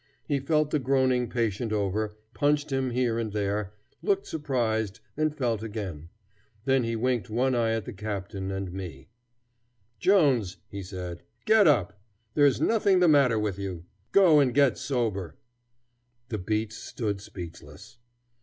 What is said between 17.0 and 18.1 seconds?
speechless.